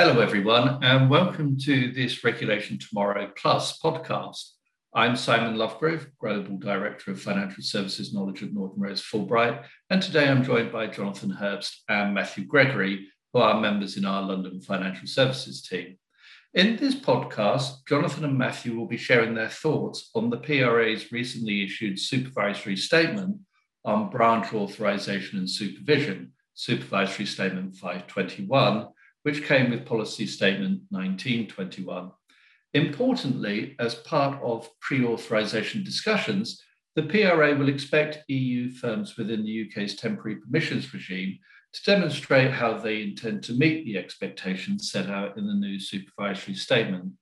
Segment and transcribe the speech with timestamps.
[0.00, 4.50] Hello, everyone, and welcome to this Regulation Tomorrow Plus podcast.
[4.94, 10.28] I'm Simon Lovegrove, Global Director of Financial Services Knowledge at Norton Rose Fulbright, and today
[10.28, 15.08] I'm joined by Jonathan Herbst and Matthew Gregory, who are members in our London Financial
[15.08, 15.98] Services team.
[16.54, 21.64] In this podcast, Jonathan and Matthew will be sharing their thoughts on the PRA's recently
[21.64, 23.36] issued supervisory statement
[23.84, 28.86] on branch authorization and supervision, Supervisory Statement 521
[29.22, 32.10] which came with Policy Statement 1921.
[32.74, 36.62] Importantly, as part of pre authorization discussions,
[36.94, 41.38] the PRA will expect EU firms within the UK's temporary permissions regime
[41.72, 46.54] to demonstrate how they intend to meet the expectations set out in the new supervisory
[46.54, 47.12] statement.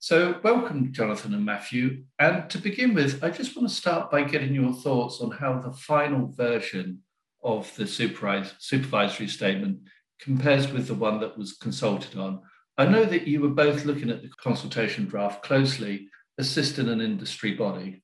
[0.00, 2.04] So, welcome, Jonathan and Matthew.
[2.18, 5.58] And to begin with, I just want to start by getting your thoughts on how
[5.58, 7.00] the final version
[7.42, 9.78] of the supervisory statement
[10.20, 12.40] compares with the one that was consulted on.
[12.76, 17.54] I know that you were both looking at the consultation draft closely, assisting an industry
[17.54, 18.02] body.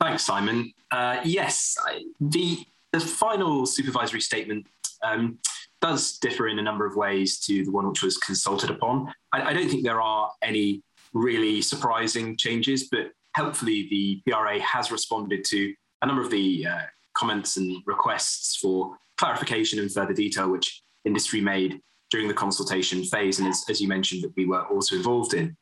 [0.00, 0.72] Thanks, Simon.
[0.90, 1.76] Uh, yes,
[2.20, 2.58] the,
[2.92, 4.66] the final supervisory statement
[5.02, 5.38] um,
[5.80, 9.12] does differ in a number of ways to the one which was consulted upon.
[9.32, 10.82] I, I don't think there are any
[11.14, 16.82] really surprising changes, but helpfully the PRA has responded to a number of the uh,
[17.14, 23.38] comments and requests for clarification and further detail, which industry made during the consultation phase,
[23.38, 25.56] and as, as you mentioned, that we were also involved in.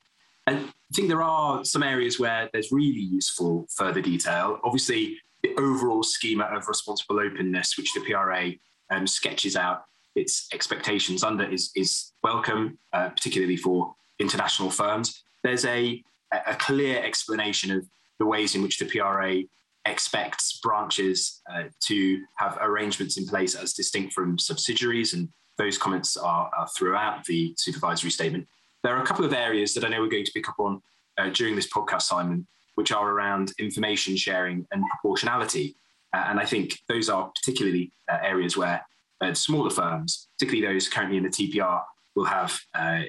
[0.46, 4.58] I think there are some areas where there's really useful further detail.
[4.64, 8.52] Obviously, the overall schema of responsible openness, which the PRA
[8.90, 9.84] um, sketches out
[10.16, 15.22] its expectations under, is, is welcome, uh, particularly for international firms.
[15.44, 17.86] There's a, a clear explanation of
[18.18, 19.42] the ways in which the PRA
[19.90, 26.16] expects branches uh, to have arrangements in place as distinct from subsidiaries, and those comments
[26.16, 28.46] are, are, throughout the supervisory statement.
[28.82, 30.80] There are a couple of areas that I know we're going to pick up on
[31.18, 35.76] uh, during this podcast, Simon, which are around information sharing and proportionality.
[36.14, 38.84] Uh, and I think those are particularly uh, areas where
[39.20, 41.82] uh, smaller firms, particularly those currently in the TPR,
[42.16, 43.02] will have uh,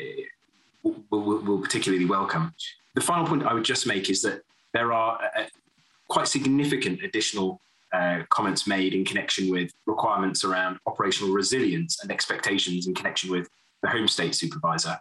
[0.83, 2.53] will, will, will particularly welcome.
[2.95, 4.41] The final point I would just make is that
[4.73, 5.19] there are
[6.11, 7.61] quite significant additional
[7.94, 13.47] uh, comments made in connection with requirements around operational resilience and expectations in connection with
[13.81, 15.00] the home state supervisor.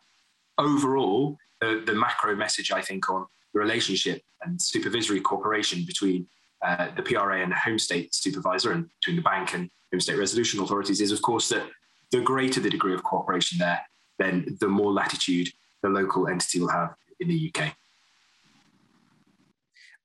[0.56, 6.28] Overall, the, the macro message, I think, on the relationship and supervisory cooperation between
[6.64, 10.16] uh, the PRA and the home state supervisor and between the bank and home state
[10.16, 11.66] resolution authorities is, of course, that
[12.12, 13.80] the greater the degree of cooperation there,
[14.20, 15.48] then the more latitude
[15.82, 17.74] the local entity will have in the UK.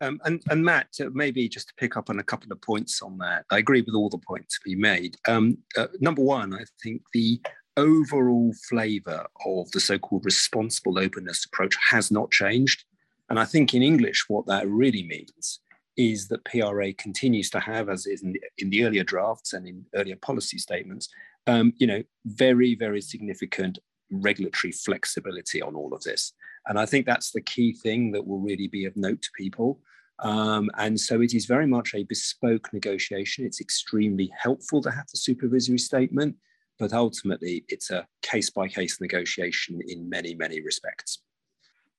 [0.01, 3.01] Um, and, and Matt, uh, maybe just to pick up on a couple of points
[3.01, 5.15] on that, I agree with all the points we made.
[5.27, 7.39] Um, uh, number one, I think the
[7.77, 12.83] overall flavour of the so-called responsible openness approach has not changed.
[13.29, 15.59] And I think in English, what that really means
[15.97, 19.67] is that PRA continues to have, as is in the, in the earlier drafts and
[19.67, 21.09] in earlier policy statements,
[21.47, 23.79] um, you know, very, very significant
[24.11, 26.33] regulatory flexibility on all of this.
[26.67, 29.79] And I think that's the key thing that will really be of note to people.
[30.19, 33.45] Um, and so it is very much a bespoke negotiation.
[33.45, 36.35] It's extremely helpful to have the supervisory statement,
[36.79, 41.19] but ultimately it's a case by case negotiation in many, many respects.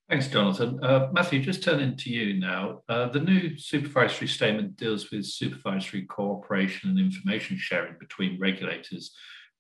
[0.09, 0.79] Thanks, Jonathan.
[0.85, 2.83] Uh, Matthew, just turning to you now.
[2.89, 9.13] Uh, the new supervisory statement deals with supervisory cooperation and information sharing between regulators,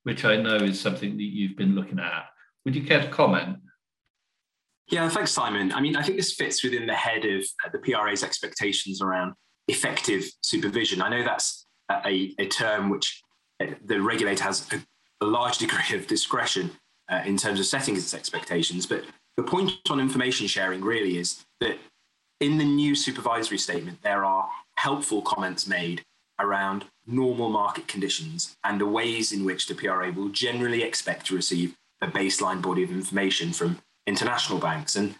[0.04, 2.26] which I know is something that you've been looking at.
[2.64, 3.58] Would you care to comment?
[4.88, 5.72] Yeah, thanks, Simon.
[5.72, 9.34] I mean, I think this fits within the head of uh, the PRA's expectations around
[9.69, 11.02] effective supervision.
[11.02, 13.20] I know that's a, a term which
[13.60, 14.80] uh, the regulator has a,
[15.24, 16.70] a large degree of discretion
[17.10, 18.86] uh, in terms of setting its expectations.
[18.86, 19.04] But
[19.36, 21.78] the point on information sharing really is that
[22.41, 26.04] in the new supervisory statement, there are helpful comments made
[26.38, 31.34] around normal market conditions and the ways in which the PRA will generally expect to
[31.34, 34.97] receive a baseline body of information from international banks.
[34.97, 35.14] And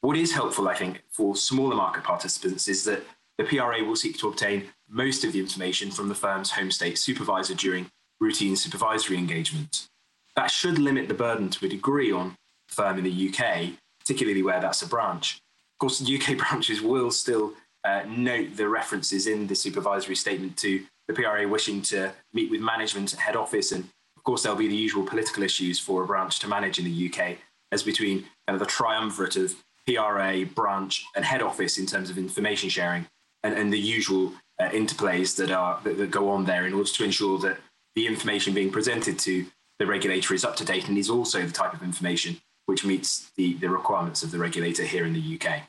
[0.00, 3.02] what is helpful, I think, for smaller market participants is that
[3.38, 6.98] the PRA will seek to obtain most of the information from the firm's home state
[6.98, 7.90] supervisor during
[8.20, 9.88] routine supervisory engagement.
[10.36, 12.36] That should limit the burden to a degree on
[12.68, 15.40] the firm in the UK, particularly where that's a branch.
[15.74, 17.54] Of course, UK branches will still
[17.84, 22.60] uh, note the references in the supervisory statement to the PRA wishing to meet with
[22.60, 23.72] management at head office.
[23.72, 23.84] And
[24.16, 27.10] of course, there'll be the usual political issues for a branch to manage in the
[27.12, 27.38] UK
[27.74, 29.54] as between kind of the triumvirate of
[29.86, 33.06] PRA, branch, and head office in terms of information sharing
[33.42, 36.88] and, and the usual uh, interplays that are that, that, go on there in order
[36.88, 37.58] to ensure that
[37.96, 39.44] the information being presented to
[39.78, 43.30] the regulator is up to date and is also the type of information which meets
[43.36, 45.62] the, the requirements of the regulator here in the UK.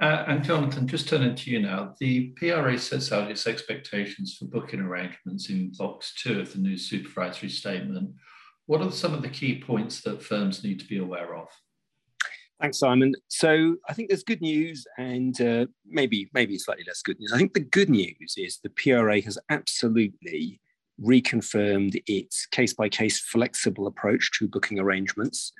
[0.00, 4.46] Uh, and Jonathan, just turning to you now, the PRA sets out its expectations for
[4.46, 8.14] booking arrangements in box two of the new supervisory statement.
[8.66, 11.48] What are some of the key points that firms need to be aware of?
[12.60, 13.12] Thanks, Simon.
[13.26, 17.32] So I think there's good news and uh, maybe maybe slightly less good news.
[17.32, 20.60] I think the good news is the PRA has absolutely
[21.00, 25.52] reconfirmed its case by case flexible approach to booking arrangements.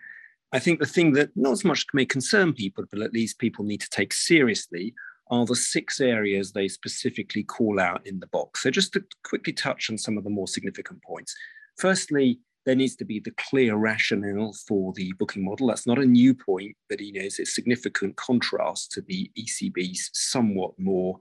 [0.53, 3.65] I think the thing that not as much may concern people, but at least people
[3.65, 4.95] need to take seriously,
[5.31, 8.63] are the six areas they specifically call out in the box.
[8.63, 11.35] So, just to quickly touch on some of the more significant points.
[11.79, 15.67] Firstly, there needs to be the clear rationale for the booking model.
[15.67, 20.11] That's not a new point, but you know, it's a significant contrast to the ECB's
[20.13, 21.19] somewhat more,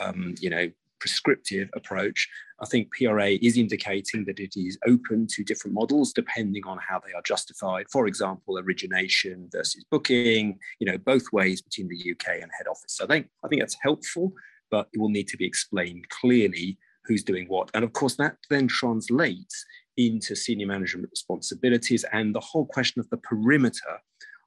[0.00, 0.70] um, you know,
[1.00, 2.28] prescriptive approach.
[2.60, 7.00] I think PRA is indicating that it is open to different models depending on how
[7.04, 7.86] they are justified.
[7.90, 12.96] For example, origination versus booking, you know, both ways between the UK and head office.
[12.96, 14.32] So I think I think that's helpful,
[14.70, 17.70] but it will need to be explained clearly who's doing what.
[17.74, 23.08] And of course, that then translates into senior management responsibilities and the whole question of
[23.10, 24.00] the perimeter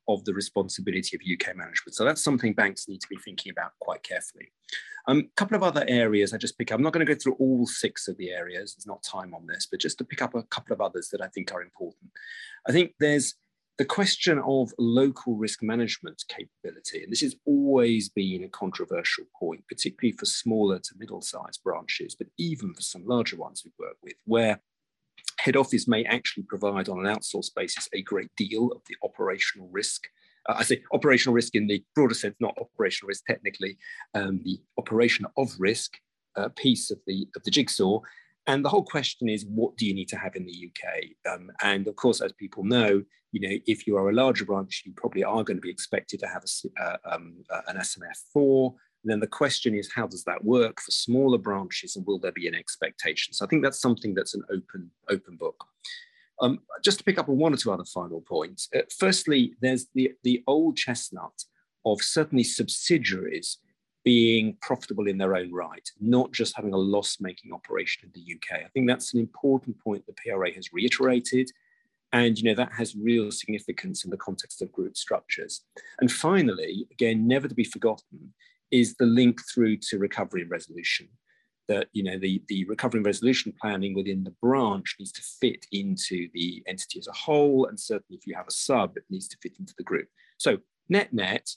[0.10, 1.94] of the responsibility of UK management.
[1.94, 4.52] So that's something banks need to be thinking about quite carefully.
[5.08, 6.78] A um, couple of other areas I just pick up.
[6.78, 8.76] I'm not going to go through all six of the areas.
[8.76, 11.22] There's not time on this, but just to pick up a couple of others that
[11.22, 12.12] I think are important.
[12.68, 13.36] I think there's
[13.78, 19.64] the question of local risk management capability, and this has always been a controversial point,
[19.70, 24.16] particularly for smaller to middle-sized branches, but even for some larger ones we work with,
[24.26, 24.60] where
[25.48, 29.70] head office may actually provide on an outsourced basis a great deal of the operational
[29.72, 30.08] risk.
[30.48, 33.78] Uh, I say operational risk in the broader sense, not operational risk technically,
[34.14, 35.98] um, the operation of risk
[36.36, 38.02] uh, piece of the of the jigsaw.
[38.46, 41.34] And the whole question is, what do you need to have in the UK?
[41.34, 44.84] Um, and of course, as people know, you know, if you are a larger branch,
[44.86, 48.74] you probably are going to be expected to have a, uh, um, uh, an SMF4
[49.08, 52.34] and then the question is, how does that work for smaller branches and will there
[52.34, 53.34] be an expectation?
[53.34, 55.64] So I think that's something that's an open, open book.
[56.42, 58.68] Um, just to pick up on one or two other final points.
[58.76, 61.46] Uh, firstly, there's the, the old chestnut
[61.86, 63.60] of certainly subsidiaries
[64.04, 68.62] being profitable in their own right, not just having a loss-making operation in the UK.
[68.66, 71.50] I think that's an important point the PRA has reiterated.
[72.12, 75.62] And you know that has real significance in the context of group structures.
[76.02, 78.34] And finally, again, never to be forgotten,
[78.72, 81.08] is the link through to recovery and resolution.
[81.68, 85.66] That you know the, the recovery and resolution planning within the branch needs to fit
[85.72, 89.28] into the entity as a whole, and certainly if you have a sub, it needs
[89.28, 90.08] to fit into the group.
[90.38, 91.50] So net net,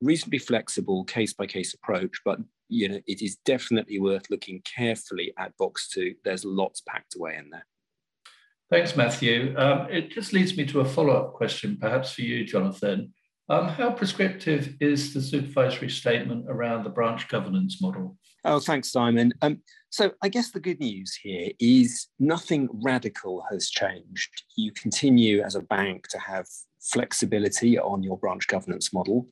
[0.00, 2.38] reasonably flexible case by case approach, but
[2.68, 6.14] you know it is definitely worth looking carefully at box two.
[6.24, 7.66] There's lots packed away in there.
[8.70, 9.54] Thanks, Matthew.
[9.56, 13.14] Um, it just leads me to a follow up question, perhaps for you, Jonathan.
[13.50, 18.18] Um, how prescriptive is the supervisory statement around the branch governance model?
[18.44, 19.32] Oh, thanks, Simon.
[19.40, 24.42] Um, so I guess the good news here is nothing radical has changed.
[24.56, 26.46] You continue as a bank to have
[26.80, 29.26] flexibility on your branch governance model.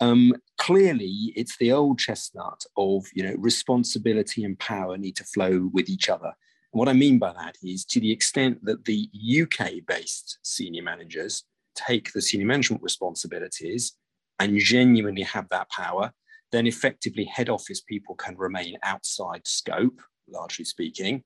[0.00, 5.70] Um, clearly, it's the old chestnut of you know responsibility and power need to flow
[5.72, 6.32] with each other.
[6.72, 9.08] And what I mean by that is to the extent that the
[9.42, 11.44] UK-based senior managers
[11.76, 13.92] take the senior management responsibilities
[14.38, 16.12] and genuinely have that power,
[16.52, 21.22] then effectively head office people can remain outside scope, largely speaking.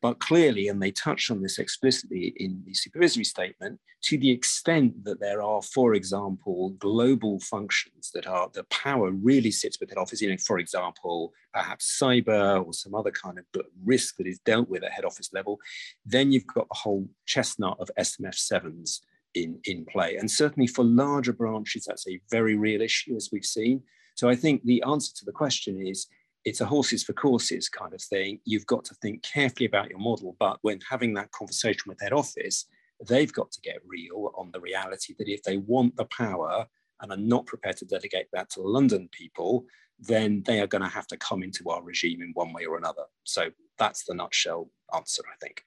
[0.00, 5.04] But clearly, and they touch on this explicitly in the supervisory statement, to the extent
[5.04, 9.98] that there are, for example, global functions that are the power really sits with head
[9.98, 13.44] office, you know, for example, perhaps cyber or some other kind of
[13.84, 15.58] risk that is dealt with at head office level,
[16.04, 19.00] then you've got the whole chestnut of SMF sevens
[19.34, 20.16] in, in play.
[20.16, 23.82] And certainly for larger branches, that's a very real issue, as we've seen.
[24.16, 26.06] So I think the answer to the question is
[26.44, 28.38] it's a horses for courses kind of thing.
[28.44, 32.12] You've got to think carefully about your model, but when having that conversation with head
[32.12, 32.66] office,
[33.08, 36.66] they've got to get real on the reality that if they want the power
[37.00, 39.64] and are not prepared to delegate that to London people,
[39.98, 42.76] then they are going to have to come into our regime in one way or
[42.76, 43.04] another.
[43.24, 45.64] So that's the nutshell answer, I think.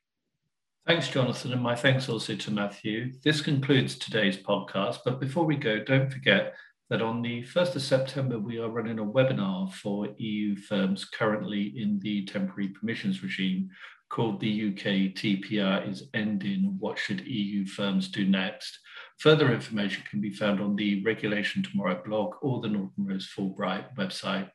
[0.87, 3.11] Thanks, Jonathan, and my thanks also to Matthew.
[3.21, 6.55] This concludes today's podcast, but before we go, don't forget
[6.89, 11.73] that on the 1st of September, we are running a webinar for EU firms currently
[11.75, 13.69] in the temporary permissions regime
[14.09, 16.77] called the UK TPR is ending.
[16.79, 18.79] What should EU firms do next?
[19.17, 23.93] Further information can be found on the Regulation Tomorrow blog or the Norton Rose Fulbright
[23.97, 24.49] website.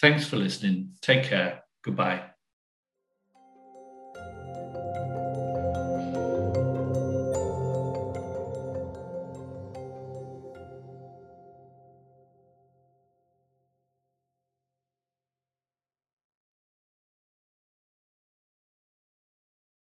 [0.00, 0.92] Thanks for listening.
[1.00, 1.64] Take care.
[1.82, 2.31] Goodbye.